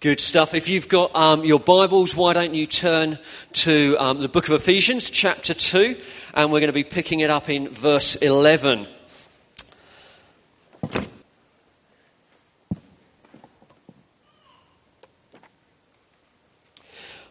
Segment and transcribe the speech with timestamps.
[0.00, 0.54] Good stuff.
[0.54, 3.18] If you've got um, your Bibles, why don't you turn
[3.52, 5.94] to um, the book of Ephesians, chapter 2,
[6.32, 8.86] and we're going to be picking it up in verse 11.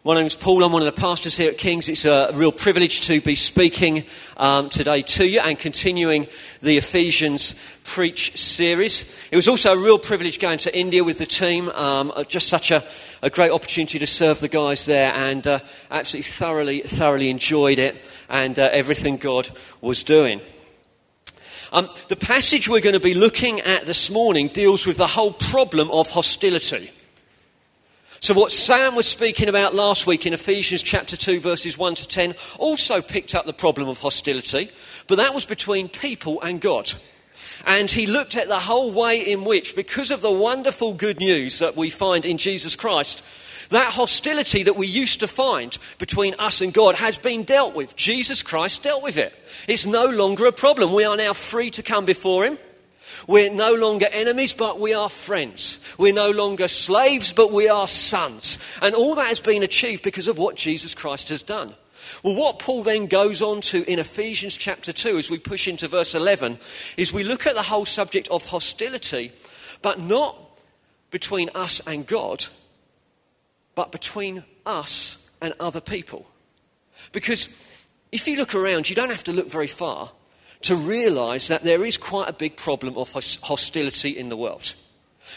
[0.02, 0.64] My name's Paul.
[0.64, 1.86] I'm one of the pastors here at King's.
[1.86, 4.06] It's a real privilege to be speaking
[4.38, 6.26] um, today to you and continuing
[6.62, 7.54] the Ephesians
[7.84, 9.04] Preach series.
[9.30, 11.68] It was also a real privilege going to India with the team.
[11.68, 12.82] Um, just such a,
[13.20, 15.58] a, great opportunity to serve the guys there and uh,
[15.90, 19.50] absolutely thoroughly, thoroughly enjoyed it and uh, everything God
[19.82, 20.40] was doing.
[21.74, 25.34] Um, the passage we're going to be looking at this morning deals with the whole
[25.34, 26.90] problem of hostility.
[28.22, 32.06] So, what Sam was speaking about last week in Ephesians chapter 2, verses 1 to
[32.06, 34.70] 10, also picked up the problem of hostility,
[35.06, 36.92] but that was between people and God.
[37.64, 41.60] And he looked at the whole way in which, because of the wonderful good news
[41.60, 43.22] that we find in Jesus Christ,
[43.70, 47.96] that hostility that we used to find between us and God has been dealt with.
[47.96, 49.32] Jesus Christ dealt with it.
[49.66, 50.92] It's no longer a problem.
[50.92, 52.58] We are now free to come before Him.
[53.26, 55.78] We're no longer enemies, but we are friends.
[55.98, 58.58] We're no longer slaves, but we are sons.
[58.82, 61.74] And all that has been achieved because of what Jesus Christ has done.
[62.22, 65.88] Well, what Paul then goes on to in Ephesians chapter 2 as we push into
[65.88, 66.58] verse 11
[66.96, 69.32] is we look at the whole subject of hostility,
[69.82, 70.36] but not
[71.10, 72.46] between us and God,
[73.74, 76.26] but between us and other people.
[77.12, 77.48] Because
[78.12, 80.10] if you look around, you don't have to look very far
[80.62, 84.74] to realize that there is quite a big problem of hostility in the world.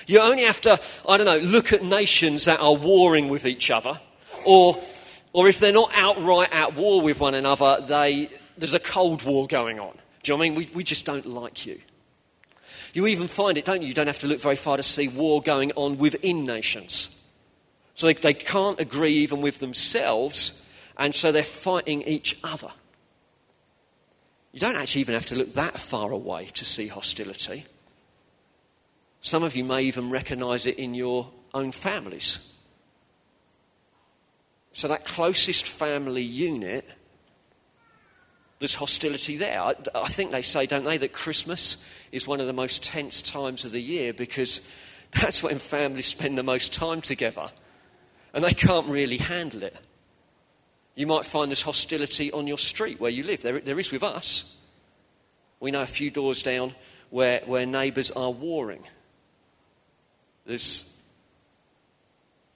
[0.08, 3.72] You only have to, I don't know, look at nations that are warring with each
[3.72, 4.00] other,
[4.46, 4.78] or,
[5.32, 9.48] or if they're not outright at war with one another, they, there's a cold war
[9.48, 9.94] going on.
[10.24, 10.58] Do you know what I mean?
[10.58, 11.80] We, we just don't like you.
[12.94, 13.88] You even find it, don't you?
[13.88, 17.10] You don't have to look very far to see war going on within nations.
[17.96, 20.66] So they, they can't agree even with themselves,
[20.98, 22.72] and so they're fighting each other.
[24.54, 27.66] You don't actually even have to look that far away to see hostility.
[29.20, 32.38] Some of you may even recognize it in your own families.
[34.74, 36.88] So, that closest family unit,
[38.60, 39.62] there's hostility there.
[39.62, 41.78] I, I, think they say, don't they, that Christmas
[42.12, 44.62] is one of the most tense times of the year because
[45.20, 47.50] that's when families spend the most time together
[48.34, 49.76] and they can't really handle it.
[50.96, 53.42] You might find there's hostility on your street where you live.
[53.42, 54.56] There, there is with us.
[55.60, 56.76] We know a few doors down
[57.10, 58.84] where, where neighbours are warring.
[60.46, 60.86] There's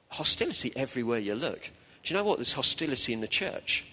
[0.09, 1.71] hostility everywhere you look.
[2.03, 2.37] Do you know what?
[2.37, 3.85] There's hostility in the church.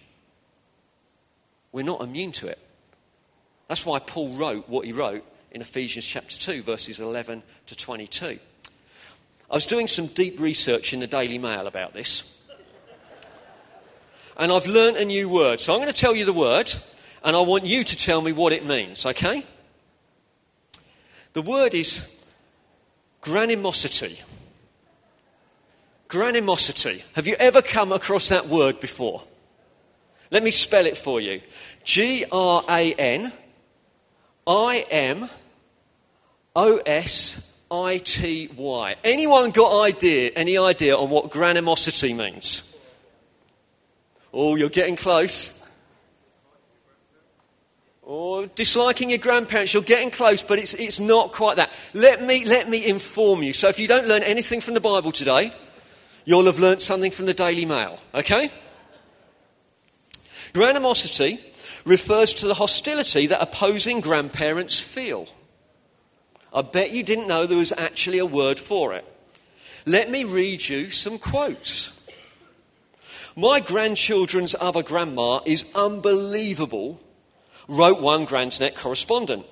[1.73, 2.59] We're not immune to it.
[3.69, 8.39] That's why Paul wrote what he wrote in Ephesians chapter 2, verses 11 to 22.
[9.51, 12.23] I was doing some deep research in the Daily Mail about this
[14.37, 15.61] and I've learnt a new word.
[15.61, 16.73] So I'm going to tell you the word,
[17.23, 19.45] and I want you to tell me what it means, okay?
[21.33, 22.03] The word is
[23.23, 24.21] granimosity.
[26.09, 27.03] Granimosity.
[27.15, 29.25] Have you ever come across that word before?
[30.31, 31.41] Let me spell it for you
[31.85, 33.33] G R A N
[34.47, 35.29] I M
[36.55, 38.97] O S I T Y.
[39.03, 42.63] Anyone got idea, any idea on what granimosity means?
[44.37, 45.53] Oh, you're getting close.
[48.03, 51.73] Or oh, disliking your grandparents, you're getting close, but it's, it's not quite that.
[51.95, 53.53] Let me, let me inform you.
[53.53, 55.55] So if you don't learn anything from the Bible today,
[56.25, 58.51] you'll have learnt something from the Daily Mail, okay?
[60.53, 61.39] Granimosity
[61.87, 65.29] refers to the hostility that opposing grandparents feel.
[66.53, 69.05] I bet you didn't know there was actually a word for it.
[69.87, 71.94] Let me read you some quotes.
[73.37, 77.01] My grandchildren's other grandma is unbelievable,
[77.69, 79.45] wrote one Gransnet correspondent.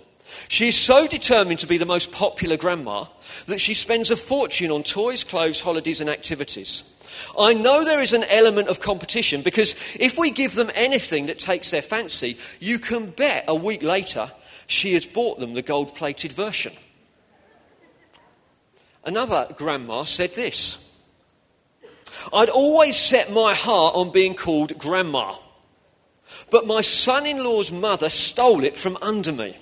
[0.48, 3.06] She is so determined to be the most popular grandma
[3.46, 6.84] that she spends a fortune on toys, clothes, holidays, and activities.
[7.38, 11.38] I know there is an element of competition because if we give them anything that
[11.38, 14.30] takes their fancy, you can bet a week later
[14.66, 16.72] she has bought them the gold plated version.
[19.04, 20.91] Another grandma said this
[22.32, 25.34] I'd always set my heart on being called grandma.
[26.50, 29.56] But my son in law's mother stole it from under me.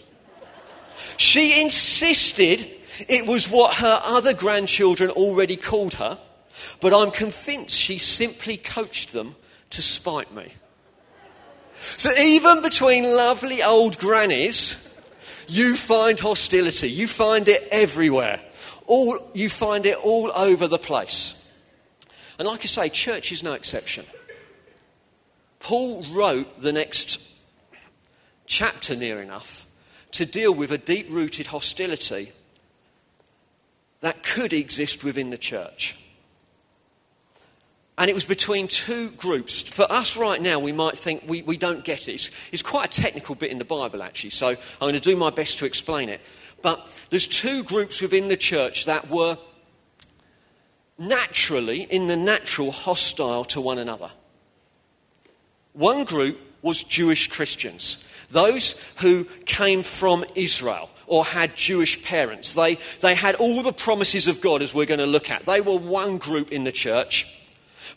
[1.16, 2.68] She insisted
[3.08, 6.18] it was what her other grandchildren already called her,
[6.80, 9.36] but I'm convinced she simply coached them
[9.70, 10.52] to spite me.
[11.76, 14.76] So even between lovely old grannies,
[15.48, 16.90] you find hostility.
[16.90, 18.40] You find it everywhere.
[18.86, 21.34] All, you find it all over the place.
[22.40, 24.06] And like I say, church is no exception.
[25.58, 27.20] Paul wrote the next
[28.46, 29.66] chapter near enough
[30.12, 32.32] to deal with a deep rooted hostility
[34.00, 35.98] that could exist within the church.
[37.98, 39.60] And it was between two groups.
[39.60, 42.14] For us right now, we might think we, we don't get it.
[42.14, 45.14] It's, it's quite a technical bit in the Bible, actually, so I'm going to do
[45.14, 46.22] my best to explain it.
[46.62, 49.36] But there's two groups within the church that were
[51.00, 54.10] naturally, in the natural, hostile to one another.
[55.72, 57.96] One group was Jewish Christians,
[58.30, 62.52] those who came from Israel or had Jewish parents.
[62.52, 65.46] They, they had all the promises of God, as we're going to look at.
[65.46, 67.26] They were one group in the church.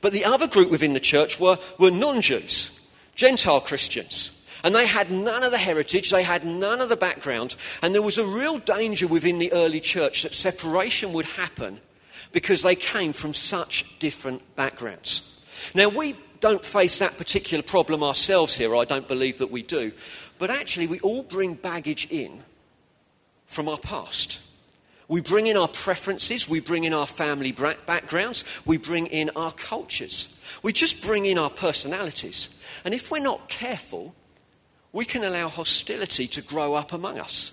[0.01, 4.31] But the other group within the church were, were non Jews, Gentile Christians.
[4.63, 8.01] And they had none of the heritage, they had none of the background, and there
[8.01, 11.81] was a real danger within the early church that separation would happen
[12.33, 15.39] because they came from such different backgrounds.
[15.73, 19.93] Now, we don't face that particular problem ourselves here, I don't believe that we do,
[20.37, 22.43] but actually, we all bring baggage in
[23.45, 24.41] from our past.
[25.07, 29.51] We bring in our preferences, we bring in our family backgrounds, we bring in our
[29.51, 30.35] cultures.
[30.63, 32.49] We just bring in our personalities.
[32.83, 34.15] And if we're not careful,
[34.91, 37.51] we can allow hostility to grow up among us.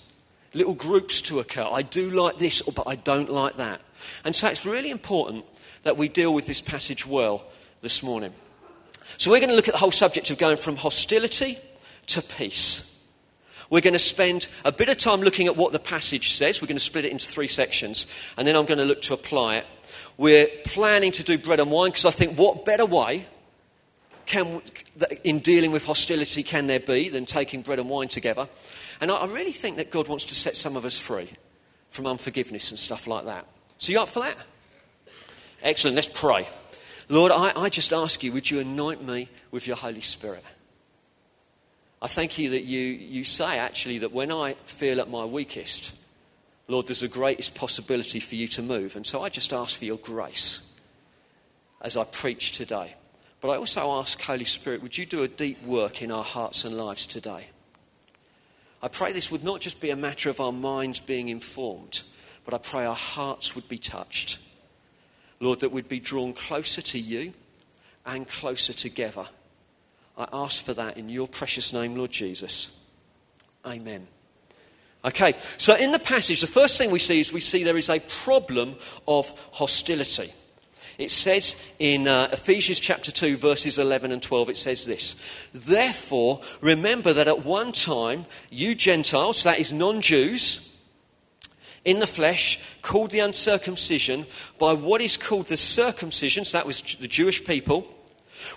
[0.52, 1.66] Little groups to occur.
[1.70, 3.80] I do like this, but I don't like that.
[4.24, 5.44] And so it's really important
[5.82, 7.44] that we deal with this passage well
[7.82, 8.32] this morning.
[9.16, 11.58] So we're going to look at the whole subject of going from hostility
[12.08, 12.86] to peace.
[13.70, 16.60] We're going to spend a bit of time looking at what the passage says.
[16.60, 18.06] We're going to split it into three sections,
[18.36, 19.66] and then I'm going to look to apply it.
[20.16, 23.26] We're planning to do bread and wine because I think what better way
[24.26, 24.60] can,
[25.22, 28.48] in dealing with hostility can there be than taking bread and wine together?
[29.00, 31.30] And I really think that God wants to set some of us free
[31.90, 33.46] from unforgiveness and stuff like that.
[33.78, 34.36] So, you up for that?
[35.62, 35.96] Excellent.
[35.96, 36.46] Let's pray.
[37.08, 40.44] Lord, I, I just ask you, would you anoint me with your Holy Spirit?
[42.02, 45.92] I thank you that you, you say actually that when I feel at my weakest,
[46.68, 48.96] Lord, there's the greatest possibility for you to move.
[48.96, 50.60] And so I just ask for your grace
[51.82, 52.94] as I preach today.
[53.40, 56.64] But I also ask, Holy Spirit, would you do a deep work in our hearts
[56.64, 57.48] and lives today?
[58.82, 62.02] I pray this would not just be a matter of our minds being informed,
[62.44, 64.38] but I pray our hearts would be touched.
[65.38, 67.34] Lord, that we'd be drawn closer to you
[68.06, 69.26] and closer together
[70.20, 72.68] I ask for that in your precious name, Lord Jesus.
[73.64, 74.06] Amen.
[75.02, 77.88] Okay, so in the passage, the first thing we see is we see there is
[77.88, 78.76] a problem
[79.08, 80.30] of hostility.
[81.00, 85.16] It says in uh, Ephesians chapter 2, verses 11 and 12, it says this
[85.54, 90.70] Therefore, remember that at one time, you Gentiles, that is non Jews,
[91.86, 94.26] in the flesh, called the uncircumcision
[94.58, 97.86] by what is called the circumcision, so that was the Jewish people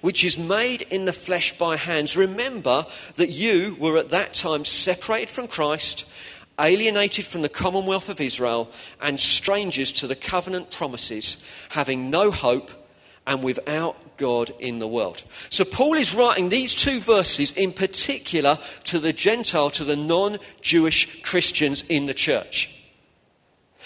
[0.01, 2.15] which is made in the flesh by hands.
[2.15, 2.85] Remember
[3.15, 6.05] that you were at that time separated from Christ,
[6.59, 8.71] alienated from the commonwealth of Israel,
[9.01, 12.71] and strangers to the covenant promises, having no hope
[13.25, 15.23] and without God in the world.
[15.50, 20.38] So Paul is writing these two verses in particular to the Gentile, to the non
[20.61, 22.69] Jewish Christians in the church.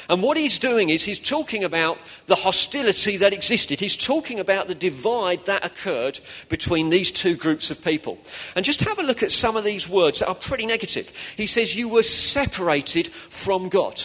[0.09, 3.79] And what he's doing is he's talking about the hostility that existed.
[3.79, 8.17] He's talking about the divide that occurred between these two groups of people.
[8.55, 11.11] And just have a look at some of these words that are pretty negative.
[11.35, 14.03] He says, You were separated from God.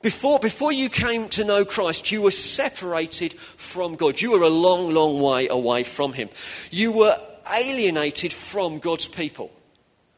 [0.00, 4.20] Before, before you came to know Christ, you were separated from God.
[4.20, 6.28] You were a long, long way away from Him.
[6.70, 7.18] You were
[7.50, 9.50] alienated from God's people.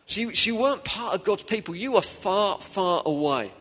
[0.05, 1.75] So you, so you weren't part of God's people.
[1.75, 3.53] You were far, far away.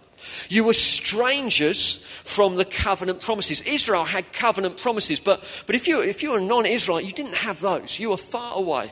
[0.50, 3.62] You were strangers from the covenant promises.
[3.62, 7.12] Israel had covenant promises, but, but if, you, if you were a non Israelite, you
[7.12, 8.00] didn't have those.
[8.00, 8.92] You were far away.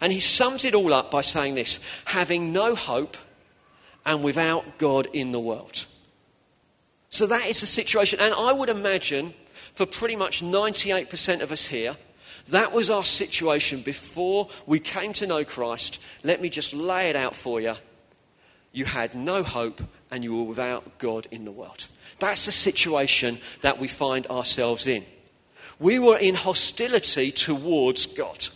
[0.00, 3.16] And he sums it all up by saying this having no hope
[4.06, 5.86] and without God in the world.
[7.10, 8.20] So that is the situation.
[8.20, 9.34] And I would imagine
[9.74, 11.96] for pretty much 98% of us here,
[12.48, 16.00] that was our situation before we came to know Christ.
[16.24, 17.74] Let me just lay it out for you
[18.78, 21.88] you had no hope and you were without God in the world.
[22.20, 25.04] That's the situation that we find ourselves in.
[25.80, 28.46] We were in hostility towards God.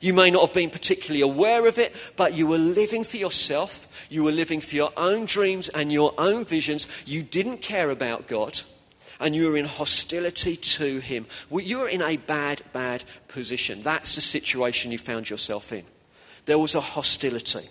[0.00, 4.06] You may not have been particularly aware of it, but you were living for yourself.
[4.08, 6.88] You were living for your own dreams and your own visions.
[7.04, 8.62] You didn't care about God,
[9.20, 11.26] and you were in hostility to Him.
[11.50, 13.82] You were in a bad, bad position.
[13.82, 15.84] That's the situation you found yourself in.
[16.46, 17.68] There was a hostility.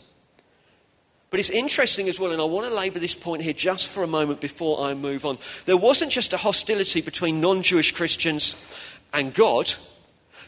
[1.29, 4.01] But it's interesting as well, and I want to labour this point here just for
[4.01, 5.37] a moment before I move on.
[5.65, 8.55] There wasn't just a hostility between non Jewish Christians
[9.13, 9.73] and God,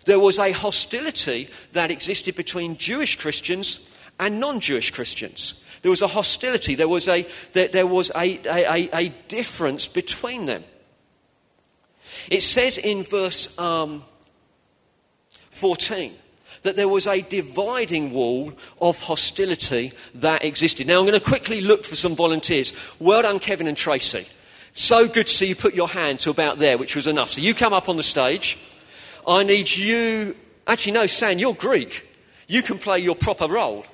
[0.05, 3.87] there was a hostility that existed between Jewish Christians
[4.19, 5.53] and non Jewish Christians.
[5.81, 10.45] There was a hostility, there was a, there, there was a, a, a, difference between
[10.45, 10.63] them.
[12.29, 14.03] It says in verse um,
[15.49, 16.13] 14
[16.61, 20.87] that there was a dividing wall of hostility that existed.
[20.87, 22.73] Now, I'm going to quickly look for some volunteers.
[22.99, 24.27] Well done, Kevin and Tracy.
[24.73, 27.31] So good to see you put your hand to about there, which was enough.
[27.31, 28.57] So you come up on the stage.
[29.27, 30.35] I need you.
[30.67, 32.07] Actually, no, Sam, you're Greek.
[32.47, 33.85] You can play your proper role.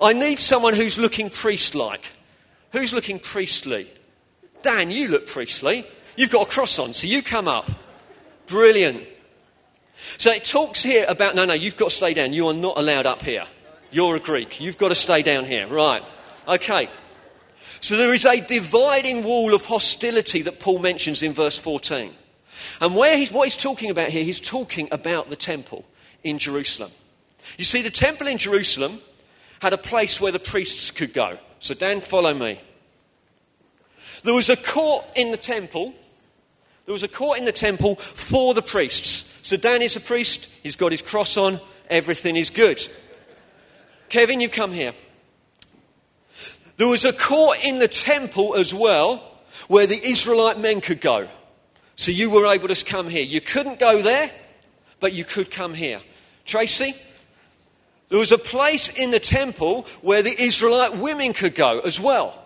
[0.00, 2.12] I need someone who's looking priest like.
[2.72, 3.88] Who's looking priestly?
[4.62, 5.86] Dan, you look priestly.
[6.16, 7.70] You've got a cross on, so you come up.
[8.46, 9.04] Brilliant.
[10.16, 12.32] So it talks here about no, no, you've got to stay down.
[12.32, 13.44] You are not allowed up here.
[13.90, 14.60] You're a Greek.
[14.60, 15.66] You've got to stay down here.
[15.66, 16.02] Right.
[16.48, 16.88] Okay.
[17.80, 22.12] So there is a dividing wall of hostility that Paul mentions in verse 14.
[22.80, 25.84] And where he's, what he's talking about here, he's talking about the temple
[26.22, 26.90] in Jerusalem.
[27.58, 29.00] You see, the temple in Jerusalem
[29.60, 31.38] had a place where the priests could go.
[31.58, 32.60] So, Dan, follow me.
[34.22, 35.94] There was a court in the temple.
[36.86, 39.33] There was a court in the temple for the priests.
[39.44, 41.60] So Dan is a priest, he's got his cross on,
[41.90, 42.80] everything is good.
[44.08, 44.94] Kevin, you come here.
[46.78, 49.22] There was a court in the temple as well
[49.68, 51.28] where the Israelite men could go.
[51.94, 53.22] So you were able to come here.
[53.22, 54.30] You couldn't go there,
[54.98, 56.00] but you could come here.
[56.46, 56.94] Tracy,
[58.08, 62.42] there was a place in the temple where the Israelite women could go as well.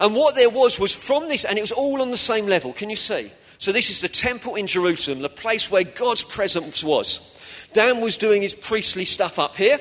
[0.00, 2.72] And what there was was from this, and it was all on the same level.
[2.72, 3.32] Can you see?
[3.58, 7.30] So, this is the temple in Jerusalem, the place where God's presence was.
[7.72, 9.78] Dan was doing his priestly stuff up here.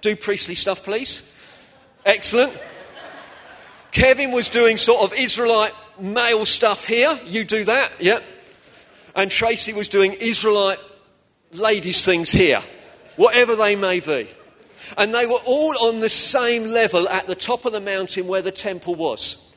[0.00, 1.22] Do priestly stuff, please.
[2.04, 2.52] Excellent.
[3.90, 7.18] Kevin was doing sort of Israelite male stuff here.
[7.24, 8.22] You do that, yep.
[9.14, 10.78] And Tracy was doing Israelite
[11.52, 12.62] ladies' things here,
[13.16, 14.28] whatever they may be.
[14.96, 18.42] And they were all on the same level at the top of the mountain where
[18.42, 19.47] the temple was.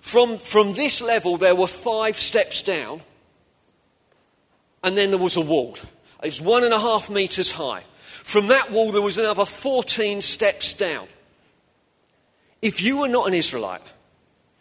[0.00, 3.02] From, from this level, there were five steps down,
[4.82, 5.76] and then there was a wall.
[6.22, 7.82] It was one and a half metres high.
[8.00, 11.08] From that wall, there was another 14 steps down.
[12.60, 13.82] If you were not an Israelite,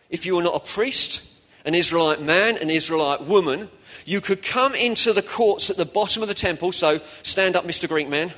[0.09, 1.21] if you were not a priest,
[1.65, 3.69] an Israelite man, an Israelite woman,
[4.05, 6.71] you could come into the courts at the bottom of the temple.
[6.71, 7.87] So stand up, Mr.
[7.87, 8.31] Greek man.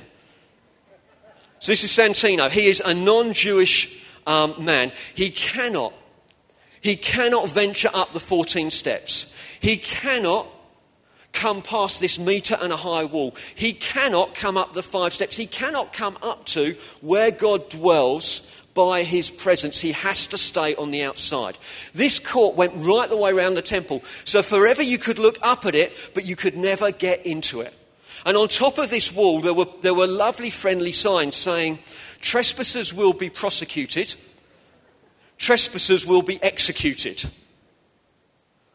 [1.60, 2.50] So this is Santino.
[2.50, 4.92] He is a non Jewish um, man.
[5.14, 5.92] He cannot
[6.80, 9.26] he cannot venture up the 14 steps.
[9.60, 10.46] He cannot
[11.32, 13.34] come past this metre and a high wall.
[13.54, 15.36] He cannot come up the five steps.
[15.36, 18.40] He cannot come up to where God dwells
[18.74, 19.80] by his presence.
[19.80, 21.58] He has to stay on the outside.
[21.94, 24.02] This court went right the way around the temple.
[24.24, 27.74] So forever you could look up at it, but you could never get into it.
[28.24, 31.78] And on top of this wall, there were, there were lovely, friendly signs saying,
[32.20, 34.14] trespassers will be prosecuted
[35.40, 37.28] trespassers will be executed.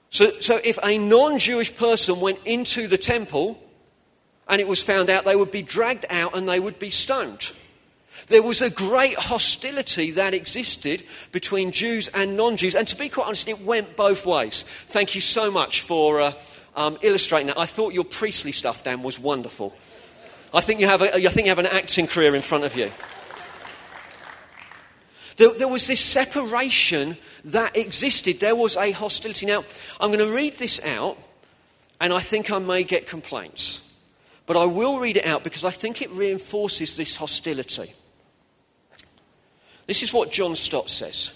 [0.10, 3.58] So, so if a non Jewish person went into the temple
[4.48, 7.52] and it was found out, they would be dragged out and they would be stoned.
[8.28, 12.74] There was a great hostility that existed between Jews and non Jews.
[12.74, 14.64] And to be quite honest, it went both ways.
[14.64, 16.34] Thank you so much for uh,
[16.76, 17.60] um, illustrating that.
[17.60, 19.76] I thought your priestly stuff, Dan, was wonderful.
[20.54, 22.76] I think you have, a, I think you have an acting career in front of
[22.76, 22.90] you.
[25.38, 28.39] There, there was this separation that existed.
[28.39, 29.46] There was a hostility.
[29.46, 29.63] Now,
[30.00, 31.18] I'm going to read this out,
[32.00, 33.82] and I think I may get complaints.
[34.46, 37.94] But I will read it out because I think it reinforces this hostility.
[39.88, 41.32] This is what John Stott says.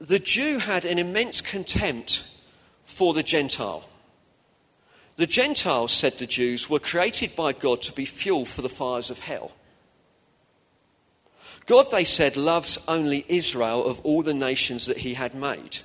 [0.00, 2.24] The Jew had an immense contempt
[2.84, 3.84] for the Gentile.
[5.22, 9.08] The Gentiles, said the Jews, were created by God to be fuel for the fires
[9.08, 9.52] of hell.
[11.66, 15.78] God, they said, loves only Israel of all the nations that he had made.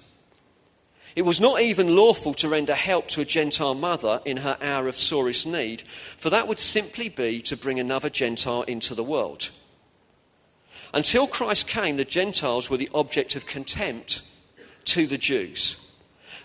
[1.15, 4.87] It was not even lawful to render help to a Gentile mother in her hour
[4.87, 9.51] of sorest need, for that would simply be to bring another Gentile into the world.
[10.95, 14.23] Until Christ came, the Gentiles were the object of contempt
[14.85, 15.77] to the Jews.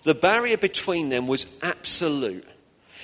[0.02, 2.46] The barrier between them was absolute.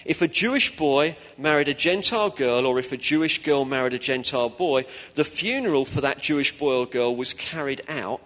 [0.05, 3.99] If a Jewish boy married a Gentile girl, or if a Jewish girl married a
[3.99, 8.21] Gentile boy, the funeral for that Jewish boy or girl was carried out.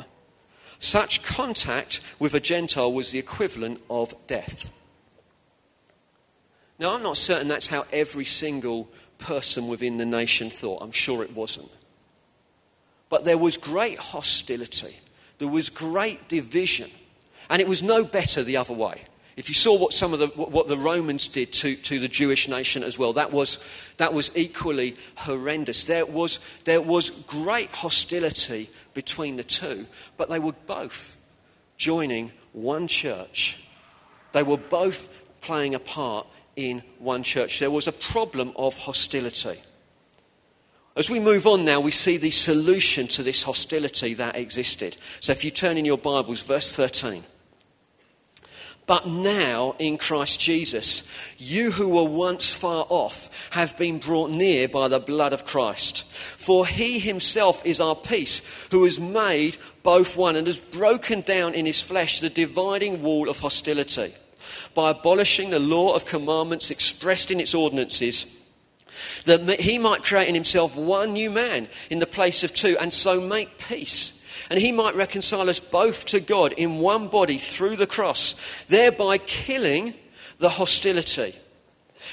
[0.78, 4.70] Such contact with a Gentile was the equivalent of death.
[6.78, 8.88] Now, I'm not certain that's how every single
[9.18, 10.82] person within the nation thought.
[10.82, 11.70] I'm sure it wasn't.
[13.08, 14.96] But there was great hostility,
[15.38, 16.90] there was great division,
[17.48, 19.04] and it was no better the other way.
[19.36, 22.48] If you saw what some of the, what the Romans did to, to the Jewish
[22.48, 23.58] nation as well, that was,
[23.96, 25.84] that was equally horrendous.
[25.84, 29.86] There was, there was great hostility between the two,
[30.16, 31.16] but they were both
[31.78, 33.62] joining one church.
[34.32, 35.08] They were both
[35.40, 37.58] playing a part in one church.
[37.58, 39.60] There was a problem of hostility.
[40.94, 44.98] As we move on now, we see the solution to this hostility that existed.
[45.20, 47.24] So if you turn in your Bibles, verse 13.
[48.86, 51.04] But now, in Christ Jesus,
[51.38, 56.04] you who were once far off have been brought near by the blood of Christ.
[56.04, 61.54] For he himself is our peace, who has made both one and has broken down
[61.54, 64.14] in his flesh the dividing wall of hostility
[64.74, 68.26] by abolishing the law of commandments expressed in its ordinances
[69.24, 72.92] that he might create in himself one new man in the place of two and
[72.92, 77.76] so make peace and he might reconcile us both to God in one body through
[77.76, 78.34] the cross,
[78.68, 79.94] thereby killing
[80.38, 81.36] the hostility.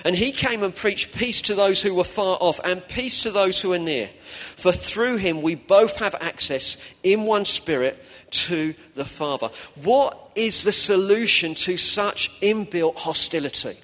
[0.05, 3.31] And he came and preached peace to those who were far off and peace to
[3.31, 4.07] those who are near.
[4.07, 9.50] For through him we both have access in one spirit to the Father.
[9.83, 13.77] What is the solution to such inbuilt hostility?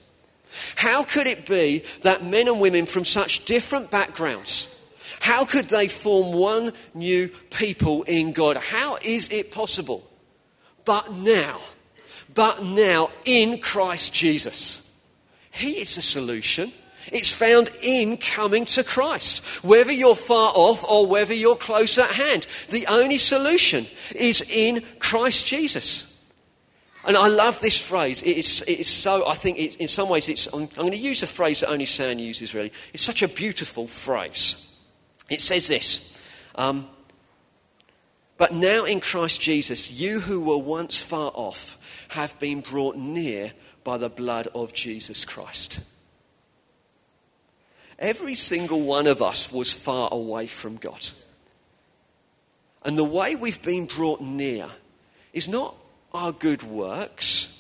[0.75, 4.68] How could it be that men and women from such different backgrounds,
[5.19, 8.57] how could they form one new people in God?
[8.57, 10.10] How is it possible?
[10.84, 11.60] But now,
[12.34, 14.88] but now in Christ Jesus.
[15.51, 16.72] He is the solution.
[17.12, 19.39] It's found in coming to Christ.
[19.63, 24.84] Whether you're far off or whether you're close at hand, the only solution is in
[25.00, 26.12] Christ Jesus.
[27.05, 28.24] And I love this phrase.
[28.24, 30.91] It is, it is so, I think it, in some ways, it's, I'm, I'm going
[30.91, 32.72] to use a phrase that only Sam uses really.
[32.93, 34.55] It's such a beautiful phrase.
[35.29, 36.20] It says this
[36.55, 36.88] um,
[38.38, 41.78] But now in Christ Jesus, you who were once far off
[42.10, 43.52] have been brought near
[43.84, 45.80] by the blood of Jesus Christ.
[47.97, 51.08] Every single one of us was far away from God.
[52.84, 54.67] And the way we've been brought near
[55.34, 55.76] is not
[56.13, 57.55] our good works,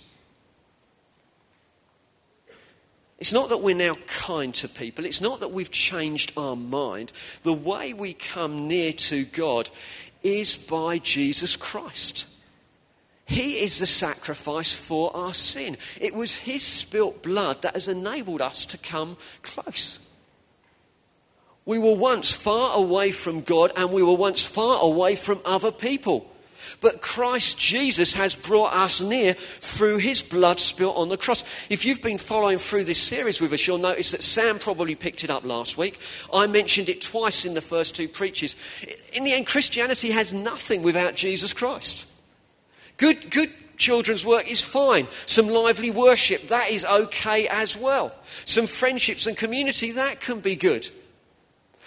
[3.25, 5.03] It's not that we're now kind to people.
[5.03, 7.11] It's not that we've changed our mind.
[7.41, 9.71] The way we come near to God
[10.21, 12.27] is by Jesus Christ.
[13.25, 15.75] He is the sacrifice for our sin.
[15.99, 19.97] It was His spilt blood that has enabled us to come close.
[21.65, 25.71] We were once far away from God and we were once far away from other
[25.71, 26.29] people.
[26.81, 31.43] But Christ Jesus has brought us near through his blood spilt on the cross.
[31.69, 35.23] If you've been following through this series with us, you'll notice that Sam probably picked
[35.23, 35.99] it up last week.
[36.33, 38.55] I mentioned it twice in the first two preaches.
[39.13, 42.05] In the end, Christianity has nothing without Jesus Christ.
[42.97, 45.07] Good, good children's work is fine.
[45.25, 48.13] Some lively worship, that is okay as well.
[48.45, 50.89] Some friendships and community, that can be good.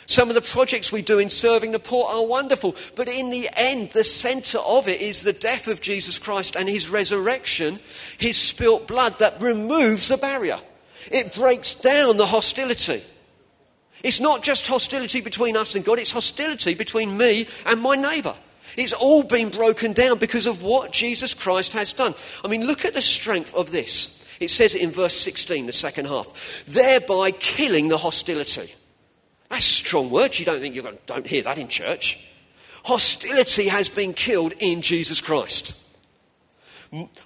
[0.08, 3.50] Some of the projects we do in serving the poor are wonderful, but in the
[3.52, 7.78] end, the center of it is the death of Jesus Christ and his resurrection,
[8.16, 10.60] his spilt blood that removes the barrier.
[11.12, 13.02] It breaks down the hostility.
[14.02, 18.34] It's not just hostility between us and God, it's hostility between me and my neighbor.
[18.78, 22.14] It's all been broken down because of what Jesus Christ has done.
[22.42, 24.14] I mean, look at the strength of this.
[24.40, 28.72] It says it in verse 16, the second half, thereby killing the hostility.
[29.48, 30.38] That's strong words.
[30.38, 32.18] You don't think you don't hear that in church.
[32.84, 35.74] Hostility has been killed in Jesus Christ.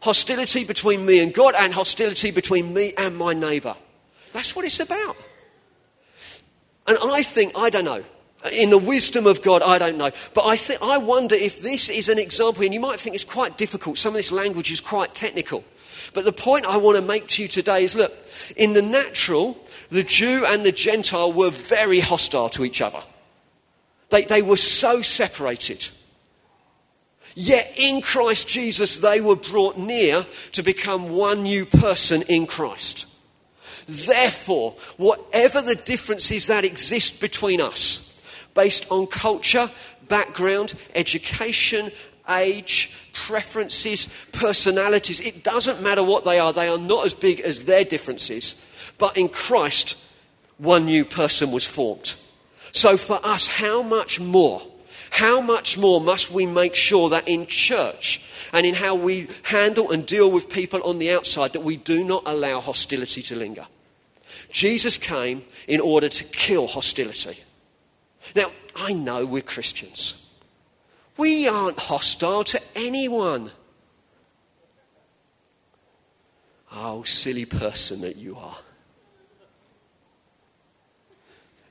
[0.01, 3.77] Hostility between me and God and hostility between me and my neighbour.
[4.33, 5.17] That's what it's about.
[6.87, 8.03] And I think, I don't know,
[8.51, 10.11] in the wisdom of God, I don't know.
[10.35, 13.25] But I, think, I wonder if this is an example, and you might think it's
[13.25, 13.99] quite difficult.
[13.99, 15.65] Some of this language is quite technical.
[16.15, 18.13] But the point I want to make to you today is look,
[18.57, 19.57] in the natural,
[19.91, 23.03] the Jew and the Gentile were very hostile to each other.
[24.11, 25.89] They, they were so separated.
[27.35, 33.07] Yet in Christ Jesus, they were brought near to become one new person in Christ.
[33.87, 38.17] Therefore, whatever the differences that exist between us,
[38.55, 39.71] based on culture,
[40.09, 41.91] background, education,
[42.29, 45.21] age, preferences, personalities.
[45.21, 48.55] It doesn't matter what they are, they are not as big as their differences.
[48.99, 49.97] But in Christ,
[50.59, 52.15] one new person was formed.
[52.73, 54.63] So for us, how much more?
[55.11, 59.91] How much more must we make sure that in church and in how we handle
[59.91, 63.67] and deal with people on the outside that we do not allow hostility to linger?
[64.51, 67.43] Jesus came in order to kill hostility.
[68.35, 70.15] Now, I know we're Christians.
[71.17, 73.51] We aren't hostile to anyone.
[76.75, 78.57] Oh, silly person that you are.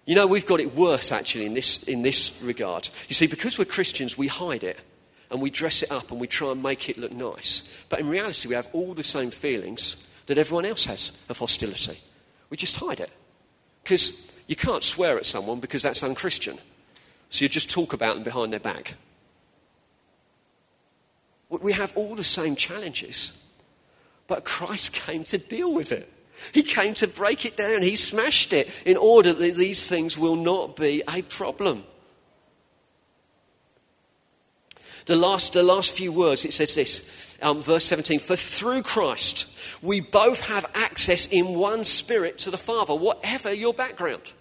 [0.05, 2.89] You know, we've got it worse actually in this, in this regard.
[3.07, 4.79] You see, because we're Christians, we hide it
[5.29, 7.63] and we dress it up and we try and make it look nice.
[7.89, 11.99] But in reality, we have all the same feelings that everyone else has of hostility.
[12.49, 13.11] We just hide it.
[13.83, 16.59] Because you can't swear at someone because that's unchristian.
[17.29, 18.95] So you just talk about them behind their back.
[21.59, 23.33] We have all the same challenges.
[24.27, 26.11] But Christ came to deal with it.
[26.53, 27.83] He came to break it down.
[27.83, 31.83] He smashed it in order that these things will not be a problem.
[35.05, 39.47] The last, the last few words, it says this, um, verse 17 For through Christ
[39.81, 44.33] we both have access in one spirit to the Father, whatever your background,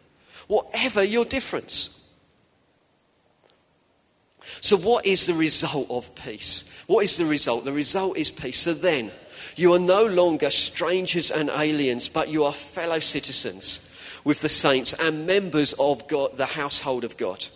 [0.49, 2.00] whatever your difference.
[4.61, 6.65] So, what is the result of peace?
[6.87, 7.65] What is the result?
[7.65, 8.61] The result is peace.
[8.61, 9.13] So then,
[9.57, 13.81] you are no longer strangers and aliens, but you are fellow citizens
[14.25, 17.47] with the saints and members of God, the household of God.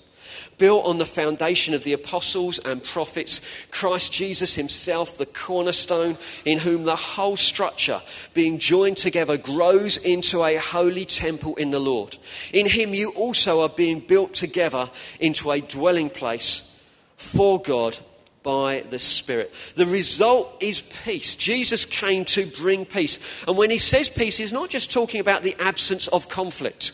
[0.57, 6.59] Built on the foundation of the apostles and prophets, Christ Jesus himself, the cornerstone, in
[6.59, 8.00] whom the whole structure,
[8.35, 12.16] being joined together, grows into a holy temple in the Lord.
[12.52, 16.70] In him you also are being built together into a dwelling place
[17.16, 17.98] for God
[18.42, 19.53] by the Spirit.
[19.74, 21.35] The result is peace.
[21.35, 23.18] Jesus came to bring peace.
[23.48, 26.92] And when he says peace, he's not just talking about the absence of conflict,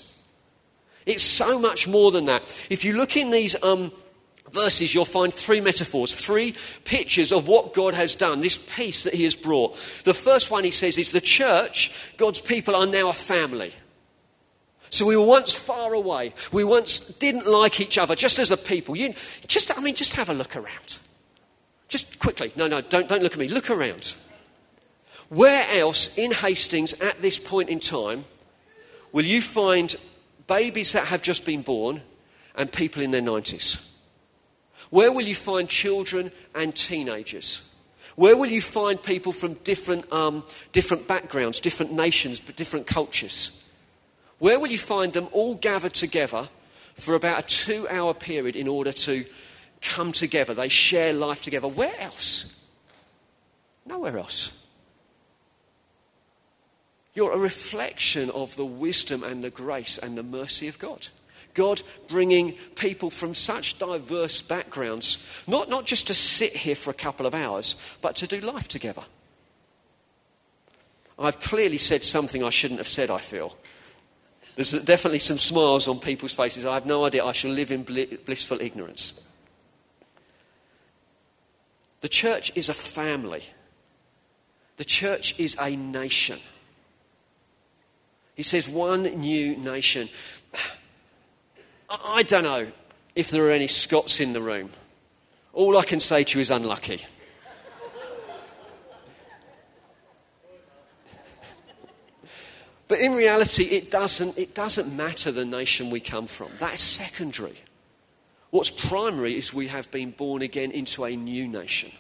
[1.07, 2.43] it's so much more than that.
[2.71, 3.61] If you look in these.
[3.63, 3.93] Um,
[4.53, 6.55] verses, you'll find three metaphors, three
[6.85, 9.75] pictures of what God has done, this peace that He has brought.
[10.05, 13.73] The first one, He says, is the church, God's people, are now a family.
[14.91, 16.35] So we were once far away.
[16.53, 18.97] We once didn't like each other, just as a people.
[18.97, 19.15] You,
[19.47, 20.99] just, I mean, just have a look around.
[21.89, 22.53] Just quickly.
[22.57, 23.49] No, no, don't, don't look at me.
[23.49, 24.15] Look around.
[25.29, 28.25] Where else in Hastings at this point in time
[29.13, 29.95] will you find
[30.49, 32.03] babies that have just been born
[32.57, 33.79] and people in their 90s?
[34.91, 37.63] Where will you find children and teenagers?
[38.17, 43.53] Where will you find people from different, um, different backgrounds, different nations, but different cultures?
[44.41, 46.49] Where will you find them all gathered together
[46.95, 49.25] for about a two hour period in order to
[49.81, 51.69] come together, they share life together.
[51.69, 52.47] Where else?
[53.87, 54.53] Nowhere else.
[57.15, 61.09] You're a reflection of the wisdom and the grace and the mercy of God.
[61.55, 66.95] God bringing people from such diverse backgrounds, not, not just to sit here for a
[66.95, 69.03] couple of hours, but to do life together.
[71.19, 73.57] I've clearly said something I shouldn't have said, I feel.
[74.61, 76.67] There's definitely some smiles on people's faces.
[76.67, 77.25] I have no idea.
[77.25, 79.15] I shall live in blissful ignorance.
[82.03, 83.43] The church is a family.
[84.77, 86.39] The church is a nation.
[88.35, 90.11] He says, one new nation.
[91.89, 92.67] I don't know
[93.15, 94.69] if there are any Scots in the room.
[95.55, 97.01] All I can say to you is unlucky.
[102.91, 106.49] But in reality, it doesn't, it doesn't matter the nation we come from.
[106.59, 107.55] That is secondary.
[108.51, 111.93] What's primary is we have been born again into a new nation.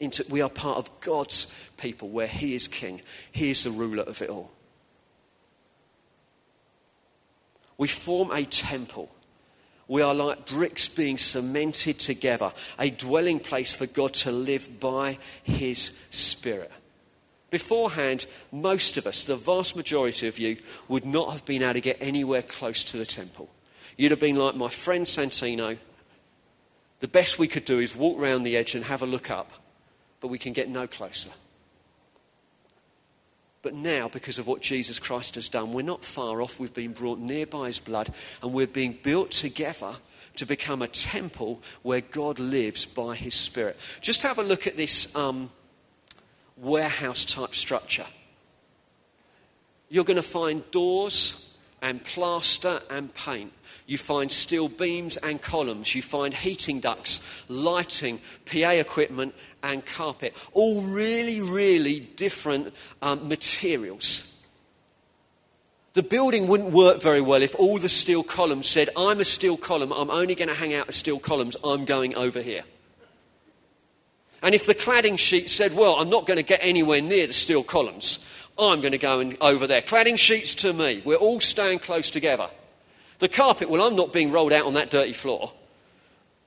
[0.00, 4.02] Into, we are part of God's people where He is king, He is the ruler
[4.02, 4.50] of it all.
[7.78, 9.14] We form a temple.
[9.86, 15.18] We are like bricks being cemented together, a dwelling place for God to live by
[15.44, 16.72] His Spirit.
[17.54, 20.56] Beforehand, most of us, the vast majority of you,
[20.88, 23.48] would not have been able to get anywhere close to the temple.
[23.96, 25.78] You'd have been like my friend Santino.
[26.98, 29.52] The best we could do is walk round the edge and have a look up,
[30.20, 31.30] but we can get no closer.
[33.62, 36.58] But now, because of what Jesus Christ has done, we're not far off.
[36.58, 38.12] We've been brought near by his blood,
[38.42, 39.94] and we're being built together
[40.34, 43.78] to become a temple where God lives by his Spirit.
[44.00, 45.52] Just have a look at this um,
[46.56, 48.06] warehouse type structure.
[49.88, 53.52] You're going to find doors and plaster and paint.
[53.86, 55.94] You find steel beams and columns.
[55.94, 60.34] You find heating ducts, lighting, PA equipment, and carpet.
[60.52, 64.30] All really, really different um, materials.
[65.92, 69.56] The building wouldn't work very well if all the steel columns said, I'm a steel
[69.56, 72.64] column, I'm only going to hang out at steel columns, I'm going over here.
[74.44, 77.32] And if the cladding sheet said, Well, I'm not going to get anywhere near the
[77.32, 78.18] steel columns,
[78.58, 79.80] I'm going to go and over there.
[79.80, 81.00] Cladding sheets to me.
[81.02, 82.48] We're all staying close together.
[83.20, 85.50] The carpet, well, I'm not being rolled out on that dirty floor.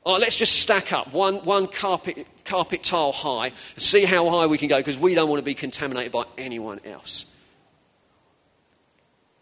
[0.06, 4.46] Oh, let's just stack up one, one carpet, carpet tile high and see how high
[4.46, 7.26] we can go because we don't want to be contaminated by anyone else.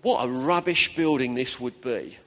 [0.02, 2.18] What a rubbish building this would be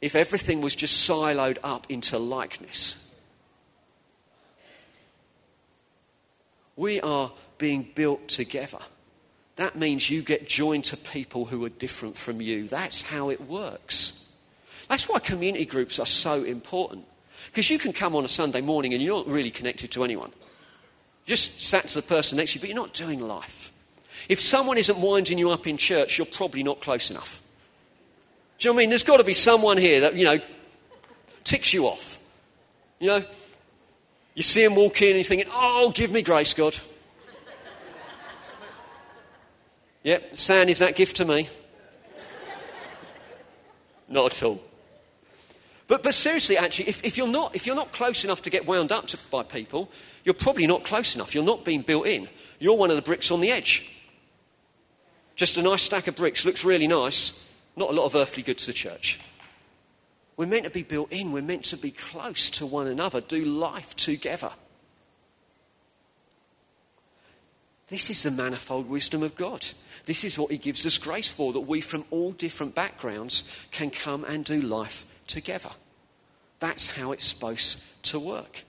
[0.00, 2.96] if everything was just siloed up into likeness.
[6.76, 8.78] We are being built together.
[9.56, 12.66] That means you get joined to people who are different from you.
[12.66, 14.28] That's how it works.
[14.88, 17.04] That's why community groups are so important.
[17.46, 20.30] Because you can come on a Sunday morning and you're not really connected to anyone.
[21.26, 23.72] You just sat to the person next to you, but you're not doing life.
[24.28, 27.40] If someone isn't winding you up in church, you're probably not close enough.
[28.58, 28.90] Do you know what I mean?
[28.90, 30.38] There's got to be someone here that, you know,
[31.44, 32.18] ticks you off.
[32.98, 33.24] You know,
[34.34, 36.76] you see him walk in and you're thinking, oh, give me grace, God.
[40.02, 41.48] Yep, San is that gift to me.
[44.08, 44.60] Not at all.
[45.86, 48.66] But, but seriously, actually, if, if, you're not, if you're not close enough to get
[48.66, 49.90] wound up to, by people,
[50.24, 51.34] you're probably not close enough.
[51.34, 52.28] You're not being built in.
[52.58, 53.90] You're one of the bricks on the edge.
[55.36, 57.32] Just a nice stack of bricks, looks really nice.
[57.76, 59.18] Not a lot of earthly good to the church.
[60.36, 61.32] We're meant to be built in.
[61.32, 64.50] We're meant to be close to one another, do life together.
[67.88, 69.66] This is the manifold wisdom of God.
[70.06, 73.90] This is what He gives us grace for, that we from all different backgrounds can
[73.90, 75.70] come and do life together.
[76.60, 78.64] That's how it's supposed to work.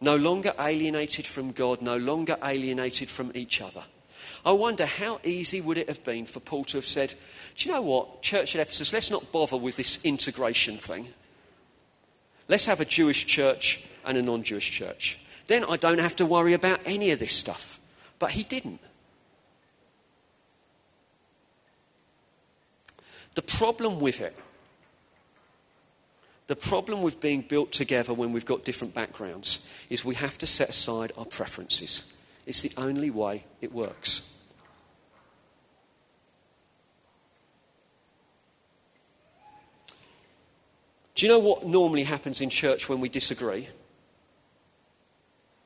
[0.00, 3.82] No longer alienated from God, no longer alienated from each other.
[4.44, 7.14] I wonder how easy would it have been for Paul to have said,
[7.58, 11.08] Do you know what, Church at Ephesus, let's not bother with this integration thing.
[12.46, 15.18] Let's have a Jewish church and a non Jewish church.
[15.48, 17.80] Then I don't have to worry about any of this stuff.
[18.20, 18.80] But he didn't.
[23.34, 24.36] The problem with it,
[26.46, 29.58] the problem with being built together when we've got different backgrounds,
[29.90, 32.02] is we have to set aside our preferences.
[32.46, 34.22] It's the only way it works.
[41.18, 43.66] Do you know what normally happens in church when we disagree?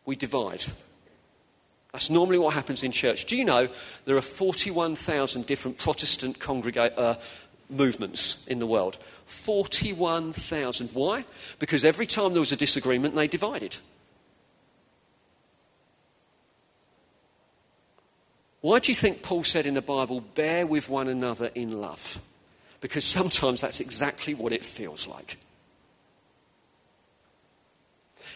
[0.05, 0.65] we divide.
[1.93, 3.27] That's normally what happens in church.
[3.27, 3.69] Do you know
[4.05, 7.15] there are 41,000 different Protestant congrega- uh,
[7.69, 8.99] movements in the world?
[9.27, 10.91] 41,000.
[10.93, 11.25] Why?
[11.59, 13.77] Because every time there was a disagreement, they divided.
[18.63, 22.21] Why do you think Paul said in the Bible, bear with one another in love?
[22.81, 25.37] Because sometimes that's exactly what it feels like.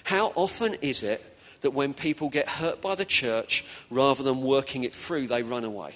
[0.07, 1.21] How often is it
[1.63, 5.65] that when people get hurt by the church, rather than working it through, they run
[5.65, 5.95] away.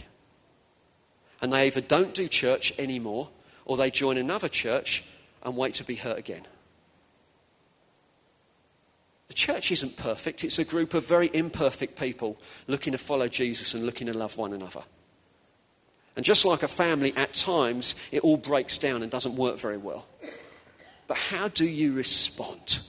[1.40, 3.29] And they either don't do church anymore
[3.64, 5.05] or they join another church
[5.44, 6.44] and wait to be hurt again.
[9.29, 13.75] The church isn't perfect, it's a group of very imperfect people looking to follow Jesus
[13.75, 14.83] and looking to love one another.
[16.16, 19.77] And just like a family, at times it all breaks down and doesn't work very
[19.77, 20.05] well.
[21.07, 22.81] But how do you respond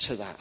[0.00, 0.38] to that?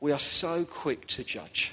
[0.00, 1.72] we are so quick to judge.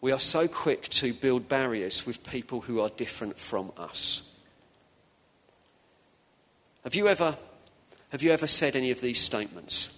[0.00, 4.22] We are so quick to build barriers with people who are different from us.
[6.84, 7.36] Have you ever,
[8.10, 9.90] have you ever said any of these statements?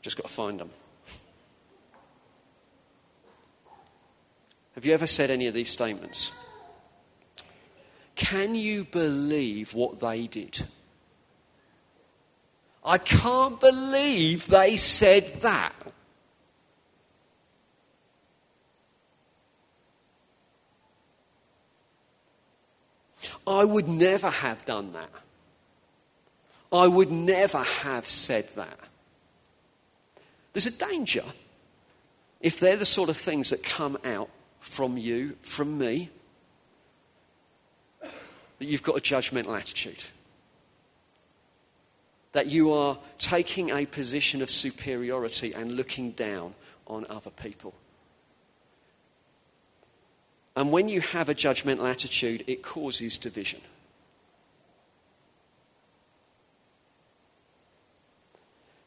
[0.00, 0.70] Just got to find them.
[4.74, 6.32] Have you ever said any of these statements?
[8.16, 10.62] Can you believe what they did?
[12.84, 15.74] I can't believe they said that.
[23.46, 25.10] I would never have done that.
[26.72, 28.78] I would never have said that.
[30.52, 31.24] There's a danger
[32.40, 34.30] if they're the sort of things that come out
[34.64, 36.08] from you, from me,
[38.00, 40.02] that you've got a judgmental attitude.
[42.32, 46.54] That you are taking a position of superiority and looking down
[46.86, 47.74] on other people.
[50.56, 53.60] And when you have a judgmental attitude, it causes division.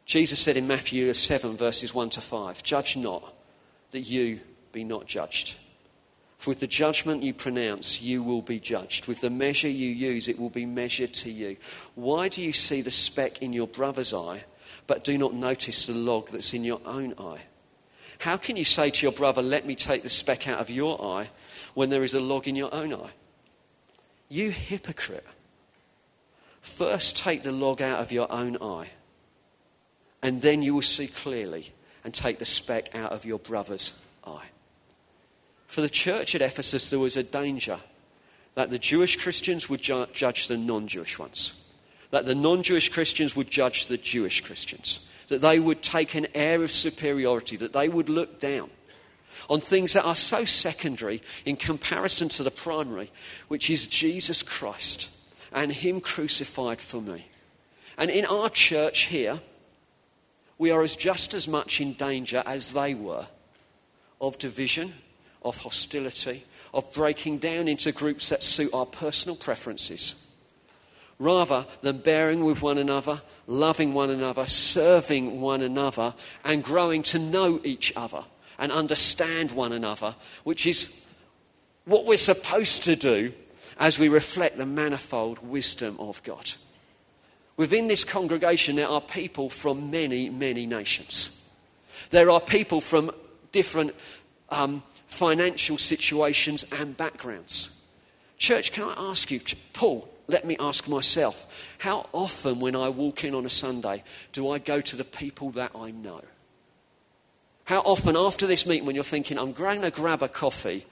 [0.06, 3.34] Jesus said in Matthew 7, verses 1 to 5, Judge not,
[3.92, 4.40] that you
[4.72, 5.56] be not judged.
[6.38, 9.08] For with the judgment you pronounce, you will be judged.
[9.08, 11.58] With the measure you use, it will be measured to you.
[11.96, 14.44] Why do you see the speck in your brother's eye,
[14.86, 17.42] but do not notice the log that's in your own eye?
[18.20, 21.04] How can you say to your brother, Let me take the speck out of your
[21.04, 21.30] eye,
[21.74, 23.12] when there is a log in your own eye?
[24.30, 25.26] You hypocrite.
[26.62, 28.90] First take the log out of your own eye,
[30.22, 31.72] and then you will see clearly
[32.04, 33.94] and take the speck out of your brother's
[34.26, 34.50] eye.
[35.68, 37.80] For the church at Ephesus, there was a danger
[38.56, 41.54] that the Jewish Christians would ju- judge the non Jewish ones,
[42.10, 46.28] that the non Jewish Christians would judge the Jewish Christians, that they would take an
[46.34, 48.70] air of superiority, that they would look down
[49.50, 53.12] on things that are so secondary in comparison to the primary,
[53.48, 55.10] which is Jesus Christ
[55.52, 57.28] and Him crucified for me.
[57.98, 59.40] And in our church here,
[60.58, 63.28] we are as just as much in danger as they were
[64.20, 64.94] of division
[65.44, 70.16] of hostility, of breaking down into groups that suit our personal preferences,
[71.20, 77.20] rather than bearing with one another, loving one another, serving one another, and growing to
[77.20, 78.24] know each other
[78.60, 81.02] and understand one another, which is
[81.86, 83.34] what we're supposed to do
[83.80, 86.52] as we reflect the manifold wisdom of God.
[87.56, 91.44] Within this congregation, there are people from many, many nations.
[92.12, 93.12] There are people from
[93.52, 93.96] different
[94.50, 97.70] um, financial situations and backgrounds.
[98.38, 99.42] Church, can I ask you,
[99.74, 104.52] Paul, let me ask myself, how often when I walk in on a Sunday do
[104.52, 106.22] I go to the people that I know?
[107.64, 110.86] How often after this meeting when you're thinking, I'm going to grab a coffee,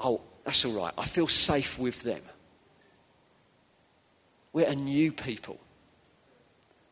[0.00, 2.20] oh, that's all right, I feel safe with them.
[4.52, 5.58] We're a new people.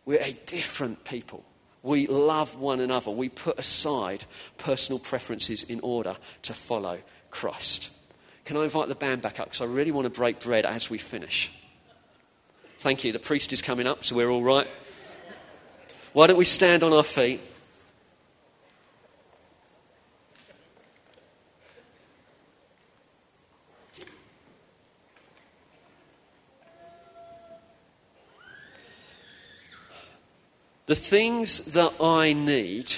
[0.07, 1.45] We're a different people.
[1.83, 3.11] We love one another.
[3.11, 4.25] We put aside
[4.59, 6.99] personal preferences in order to follow
[7.31, 7.91] Christ.
[8.45, 9.47] Can I invite the band back up?
[9.47, 11.51] Because I really want to break bread as we finish.
[12.81, 13.13] Thank you.
[13.13, 14.67] The priest is coming up, so we're all right.
[16.13, 17.41] Why don't we stand on our feet?
[30.91, 32.93] The things that I need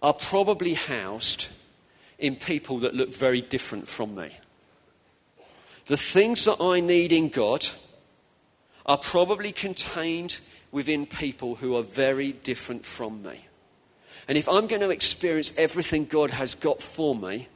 [0.00, 1.48] are probably housed
[2.16, 4.30] in people that look very different from me.
[5.86, 7.66] The things that I need in God
[8.86, 10.38] are probably contained
[10.70, 13.44] within people who are very different from me.
[14.28, 17.48] And if I'm going to experience everything God has got for me,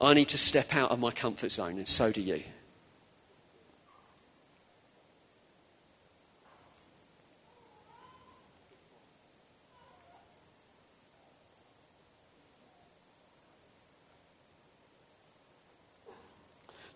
[0.00, 2.42] I need to step out of my comfort zone, and so do you.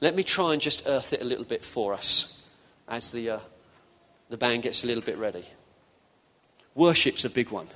[0.03, 2.37] Let me try and just earth it a little bit for us
[2.89, 3.39] as the, uh,
[4.31, 5.45] the band gets a little bit ready.
[6.75, 7.69] Worship's a big one,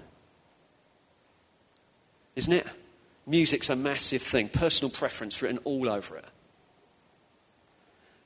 [2.34, 2.66] isn't it?
[3.28, 6.24] Music's a massive thing, personal preference written all over it.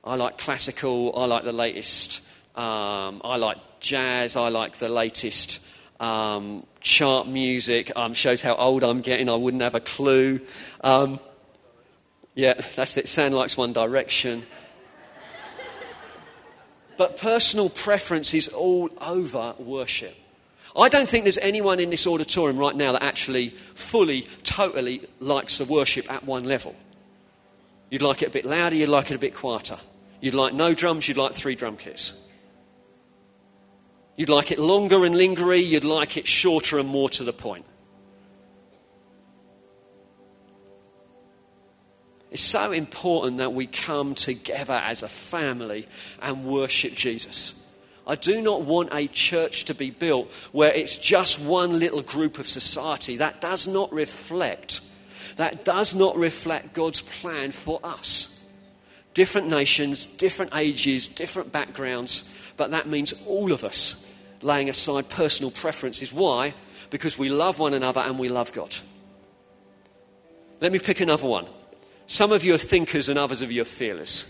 [0.02, 2.22] I like classical, I like the latest,
[2.56, 5.60] um, I like jazz, I like the latest
[5.98, 7.92] um, chart music.
[7.94, 10.40] Um, shows how old I'm getting, I wouldn't have a clue.
[10.82, 11.20] Um,
[12.34, 13.08] yeah, that's it.
[13.08, 14.44] Sound likes One Direction.
[16.96, 20.14] But personal preference is all over worship.
[20.76, 25.58] I don't think there's anyone in this auditorium right now that actually fully, totally likes
[25.58, 26.76] the worship at one level.
[27.90, 29.78] You'd like it a bit louder, you'd like it a bit quieter.
[30.20, 32.12] You'd like no drums, you'd like three drum kits.
[34.16, 37.64] You'd like it longer and lingery, you'd like it shorter and more to the point.
[42.30, 45.88] It's so important that we come together as a family
[46.22, 47.54] and worship Jesus.
[48.06, 52.38] I do not want a church to be built where it's just one little group
[52.38, 53.16] of society.
[53.16, 54.80] That does not reflect
[55.36, 58.40] that does not reflect God's plan for us.
[59.14, 62.24] Different nations, different ages, different backgrounds,
[62.58, 66.12] but that means all of us laying aside personal preferences.
[66.12, 66.54] Why?
[66.90, 68.76] Because we love one another and we love God.
[70.60, 71.46] Let me pick another one.
[72.10, 74.24] Some of you are thinkers and others of you are fearless.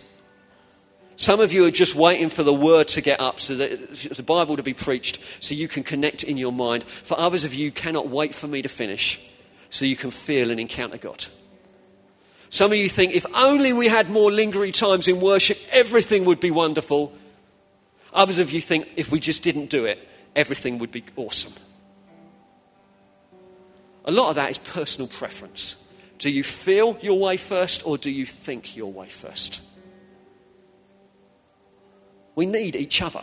[1.16, 4.22] Some of you are just waiting for the word to get up, so that the
[4.22, 6.84] Bible to be preached, so you can connect in your mind.
[6.84, 9.18] For others of you, cannot wait for me to finish,
[9.70, 11.24] so you can feel and encounter God.
[12.50, 16.38] Some of you think if only we had more lingering times in worship, everything would
[16.38, 17.14] be wonderful.
[18.12, 20.06] Others of you think if we just didn't do it,
[20.36, 21.54] everything would be awesome.
[24.04, 25.76] A lot of that is personal preference.
[26.20, 29.62] Do you feel your way first or do you think your way first?
[32.36, 33.22] We need each other.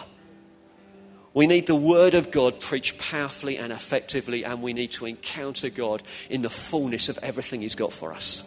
[1.33, 5.69] We need the Word of God preached powerfully and effectively, and we need to encounter
[5.69, 8.43] God in the fullness of everything He's got for us.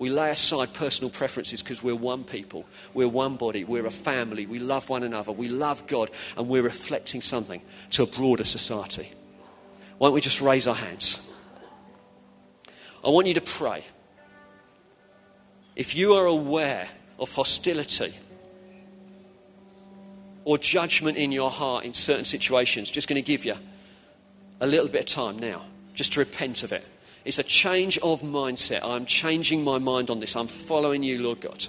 [0.00, 4.46] We lay aside personal preferences because we're one people, we're one body, we're a family,
[4.46, 9.12] we love one another, we love God, and we're reflecting something to a broader society.
[9.98, 11.20] Why don't we just raise our hands?
[13.04, 13.84] I want you to pray.
[15.76, 16.88] If you are aware
[17.18, 18.14] of hostility
[20.44, 23.56] or judgment in your heart in certain situations, just going to give you
[24.60, 25.62] a little bit of time now
[25.94, 26.86] just to repent of it.
[27.24, 28.84] It's a change of mindset.
[28.84, 30.36] I'm changing my mind on this.
[30.36, 31.66] I'm following you, Lord God.